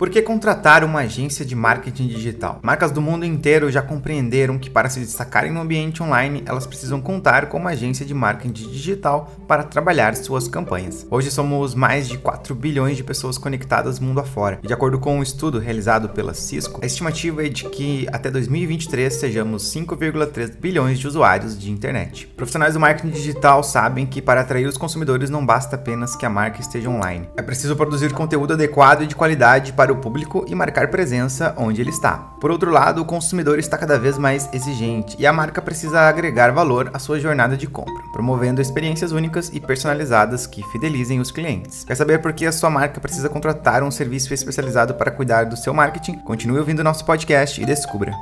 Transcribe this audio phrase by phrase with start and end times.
[0.00, 2.58] Por que contratar uma agência de marketing digital?
[2.62, 7.02] Marcas do mundo inteiro já compreenderam que para se destacarem no ambiente online, elas precisam
[7.02, 11.06] contar com uma agência de marketing digital para trabalhar suas campanhas.
[11.10, 14.58] Hoje somos mais de 4 bilhões de pessoas conectadas mundo afora.
[14.62, 18.30] E de acordo com um estudo realizado pela Cisco, a estimativa é de que até
[18.30, 22.26] 2023 sejamos 5,3 bilhões de usuários de internet.
[22.38, 26.30] Profissionais do marketing digital sabem que para atrair os consumidores não basta apenas que a
[26.30, 27.28] marca esteja online.
[27.36, 31.80] É preciso produzir conteúdo adequado e de qualidade para o público e marcar presença onde
[31.80, 32.18] ele está.
[32.40, 36.52] Por outro lado, o consumidor está cada vez mais exigente e a marca precisa agregar
[36.52, 41.84] valor à sua jornada de compra, promovendo experiências únicas e personalizadas que fidelizem os clientes.
[41.84, 45.56] Quer saber por que a sua marca precisa contratar um serviço especializado para cuidar do
[45.56, 46.18] seu marketing?
[46.18, 48.12] Continue ouvindo nosso podcast e descubra.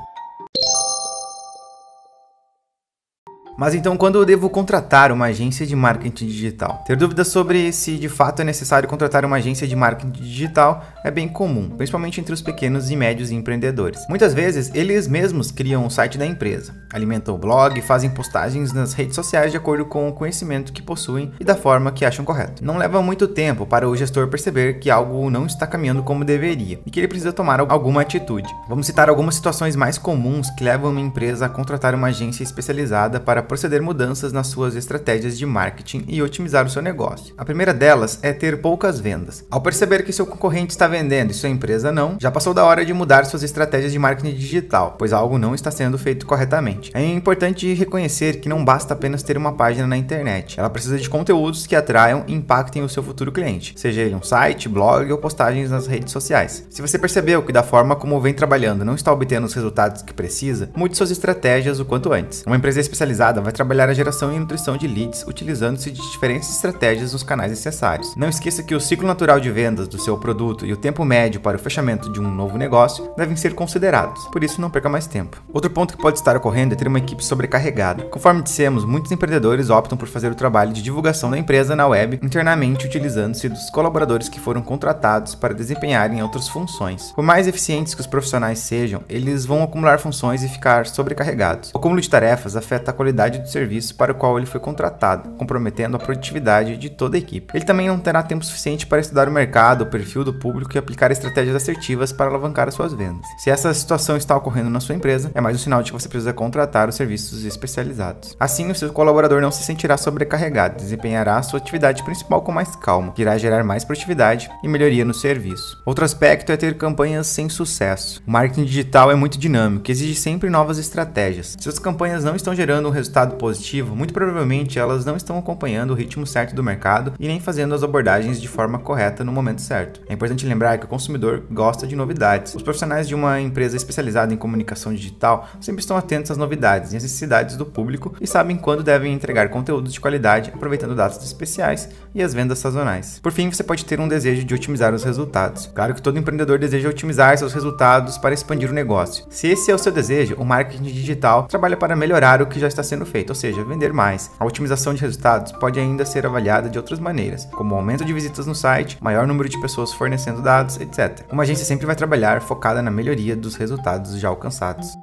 [3.58, 6.84] Mas então, quando eu devo contratar uma agência de marketing digital?
[6.86, 11.10] Ter dúvidas sobre se de fato é necessário contratar uma agência de marketing digital é
[11.10, 14.06] bem comum, principalmente entre os pequenos e médios empreendedores.
[14.08, 18.92] Muitas vezes, eles mesmos criam o site da empresa, alimentam o blog fazem postagens nas
[18.92, 22.64] redes sociais de acordo com o conhecimento que possuem e da forma que acham correto.
[22.64, 26.78] Não leva muito tempo para o gestor perceber que algo não está caminhando como deveria
[26.86, 28.48] e que ele precisa tomar alguma atitude.
[28.68, 33.18] Vamos citar algumas situações mais comuns que levam uma empresa a contratar uma agência especializada
[33.18, 37.34] para proceder mudanças nas suas estratégias de marketing e otimizar o seu negócio.
[37.36, 39.44] A primeira delas é ter poucas vendas.
[39.50, 42.84] Ao perceber que seu concorrente está vendendo e sua empresa não, já passou da hora
[42.84, 46.90] de mudar suas estratégias de marketing digital, pois algo não está sendo feito corretamente.
[46.94, 51.08] É importante reconhecer que não basta apenas ter uma página na internet, ela precisa de
[51.08, 55.18] conteúdos que atraiam e impactem o seu futuro cliente, seja ele um site, blog ou
[55.18, 56.66] postagens nas redes sociais.
[56.68, 60.12] Se você percebeu que da forma como vem trabalhando não está obtendo os resultados que
[60.12, 62.42] precisa, mude suas estratégias o quanto antes.
[62.46, 67.12] Uma empresa especializada vai trabalhar a geração e nutrição de leads utilizando-se de diferentes estratégias
[67.12, 68.14] nos canais necessários.
[68.16, 71.40] Não esqueça que o ciclo natural de vendas do seu produto e o tempo médio
[71.40, 75.06] para o fechamento de um novo negócio devem ser considerados, por isso não perca mais
[75.06, 75.42] tempo.
[75.52, 78.04] Outro ponto que pode estar ocorrendo é ter uma equipe sobrecarregada.
[78.04, 82.18] Conforme dissemos, muitos empreendedores optam por fazer o trabalho de divulgação da empresa na web
[82.22, 87.12] internamente utilizando-se dos colaboradores que foram contratados para desempenharem outras funções.
[87.12, 91.70] Por mais eficientes que os profissionais sejam, eles vão acumular funções e ficar sobrecarregados.
[91.74, 94.60] O acúmulo de tarefas afeta a qualidade qualidade do serviço para o qual ele foi
[94.60, 97.54] contratado, comprometendo a produtividade de toda a equipe.
[97.54, 100.78] Ele também não terá tempo suficiente para estudar o mercado, o perfil do público e
[100.78, 103.26] aplicar estratégias assertivas para alavancar as suas vendas.
[103.38, 106.08] Se essa situação está ocorrendo na sua empresa, é mais um sinal de que você
[106.08, 108.36] precisa contratar os serviços especializados.
[108.40, 112.74] Assim, o seu colaborador não se sentirá sobrecarregado, desempenhará a sua atividade principal com mais
[112.76, 115.80] calma, que irá gerar mais produtividade e melhoria no serviço.
[115.84, 118.22] Outro aspecto é ter campanhas sem sucesso.
[118.26, 121.56] O marketing digital é muito dinâmico exige sempre novas estratégias.
[121.58, 125.90] Se as campanhas não estão gerando um resultado positivo, muito provavelmente elas não estão acompanhando
[125.92, 129.62] o ritmo certo do mercado e nem fazendo as abordagens de forma correta no momento
[129.62, 130.00] certo.
[130.08, 132.54] É importante lembrar que o consumidor gosta de novidades.
[132.54, 136.96] Os profissionais de uma empresa especializada em comunicação digital sempre estão atentos às novidades e
[136.96, 141.88] às necessidades do público e sabem quando devem entregar conteúdos de qualidade, aproveitando datas especiais
[142.14, 143.18] e as vendas sazonais.
[143.22, 145.70] Por fim, você pode ter um desejo de otimizar os resultados.
[145.74, 149.24] Claro que todo empreendedor deseja otimizar seus resultados para expandir o negócio.
[149.30, 152.68] Se esse é o seu desejo, o marketing digital trabalha para melhorar o que já
[152.68, 154.30] está sendo feito, ou seja, vender mais.
[154.38, 158.46] A otimização de resultados pode ainda ser avaliada de outras maneiras, como aumento de visitas
[158.46, 161.24] no site, maior número de pessoas fornecendo dados, etc.
[161.30, 164.96] Uma agência sempre vai trabalhar focada na melhoria dos resultados já alcançados.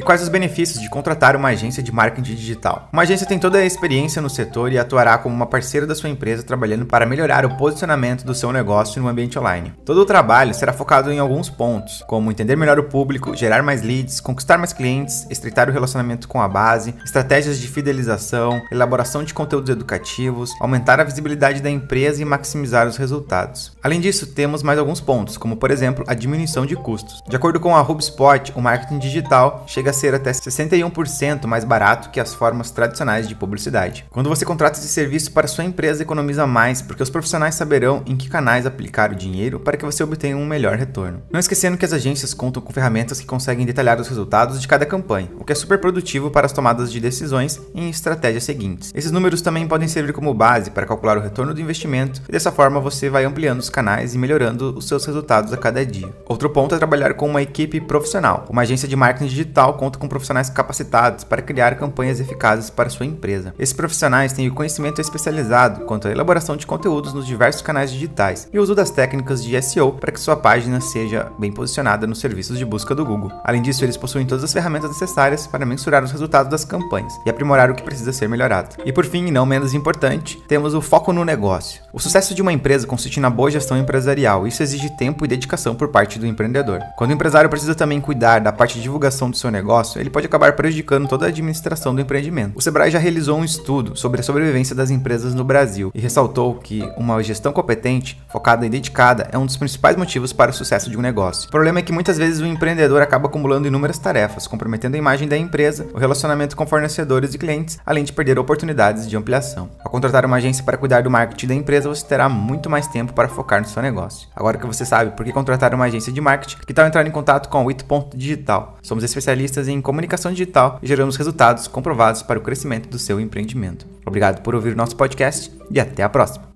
[0.00, 2.88] E quais os benefícios de contratar uma agência de marketing digital?
[2.90, 6.08] Uma agência tem toda a experiência no setor e atuará como uma parceira da sua
[6.08, 9.74] empresa trabalhando para melhorar o posicionamento do seu negócio no ambiente online.
[9.84, 13.82] Todo o trabalho será focado em alguns pontos, como entender melhor o público, gerar mais
[13.82, 19.34] leads, conquistar mais clientes, estreitar o relacionamento com a base, estratégias de fidelização, elaboração de
[19.34, 23.76] conteúdos educativos, aumentar a visibilidade da empresa e maximizar os resultados.
[23.82, 27.22] Além disso, temos mais alguns pontos, como por exemplo a diminuição de custos.
[27.28, 31.64] De acordo com a HubSpot, o marketing digital chega chega a ser até 61% mais
[31.64, 34.06] barato que as formas tradicionais de publicidade.
[34.10, 38.16] Quando você contrata esse serviço para sua empresa, economiza mais, porque os profissionais saberão em
[38.16, 41.22] que canais aplicar o dinheiro para que você obtenha um melhor retorno.
[41.30, 44.86] Não esquecendo que as agências contam com ferramentas que conseguem detalhar os resultados de cada
[44.86, 48.92] campanha, o que é super produtivo para as tomadas de decisões em estratégias seguintes.
[48.94, 52.52] Esses números também podem servir como base para calcular o retorno do investimento e dessa
[52.52, 56.08] forma você vai ampliando os canais e melhorando os seus resultados a cada dia.
[56.26, 58.46] Outro ponto é trabalhar com uma equipe profissional.
[58.48, 62.90] Uma agência de marketing digital digital conta com profissionais capacitados para criar campanhas eficazes para
[62.90, 63.54] sua empresa.
[63.58, 68.48] Esses profissionais têm o conhecimento especializado quanto à elaboração de conteúdos nos diversos canais digitais
[68.52, 72.58] e uso das técnicas de SEO para que sua página seja bem posicionada nos serviços
[72.58, 73.32] de busca do Google.
[73.44, 77.30] Além disso, eles possuem todas as ferramentas necessárias para mensurar os resultados das campanhas e
[77.30, 78.76] aprimorar o que precisa ser melhorado.
[78.84, 81.82] E por fim, e não menos importante, temos o foco no negócio.
[81.92, 84.46] O sucesso de uma empresa consiste na boa gestão empresarial.
[84.46, 86.80] Isso exige tempo e dedicação por parte do empreendedor.
[86.96, 89.59] Quando o empresário precisa também cuidar da parte de divulgação do seu negócio,
[89.98, 92.56] ele pode acabar prejudicando toda a administração do empreendimento.
[92.56, 96.54] O Sebrae já realizou um estudo sobre a sobrevivência das empresas no Brasil e ressaltou
[96.56, 100.90] que uma gestão competente, focada e dedicada é um dos principais motivos para o sucesso
[100.90, 101.48] de um negócio.
[101.48, 105.28] O problema é que muitas vezes o empreendedor acaba acumulando inúmeras tarefas, comprometendo a imagem
[105.28, 109.68] da empresa, o relacionamento com fornecedores e clientes, além de perder oportunidades de ampliação.
[109.90, 113.12] Ao contratar uma agência para cuidar do marketing da empresa, você terá muito mais tempo
[113.12, 114.28] para focar no seu negócio.
[114.36, 117.10] Agora que você sabe por que contratar uma agência de marketing, que tal entrar em
[117.10, 118.78] contato com o It.digital?
[118.82, 123.84] Somos especialistas em comunicação digital e geramos resultados comprovados para o crescimento do seu empreendimento.
[124.06, 126.48] Obrigado por ouvir o nosso podcast e até a próxima.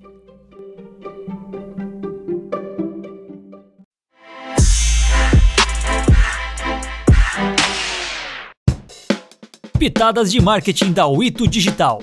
[9.76, 12.00] Pitadas de marketing da Wito Digital.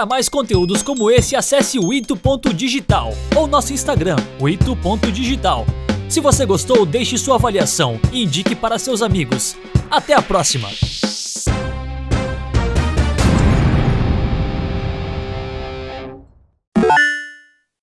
[0.00, 5.66] Para mais conteúdos como esse, acesse o ito.digital ou nosso Instagram, o ito.digital.
[6.08, 9.58] Se você gostou, deixe sua avaliação e indique para seus amigos.
[9.90, 10.70] Até a próxima!